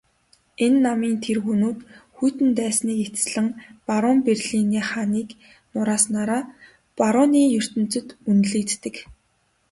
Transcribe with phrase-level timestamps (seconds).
[0.65, 1.79] Энэ намын тэргүүнүүд
[2.15, 3.47] хүйтэн дайныг эцэслэн
[3.87, 5.29] баруун Берлиний ханыг
[5.73, 6.43] нурааснаараа
[6.99, 8.95] барууны ертөнцөд үнэлэгддэг.